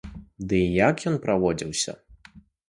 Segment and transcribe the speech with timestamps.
[0.53, 1.91] Дый як ён праводзіўся?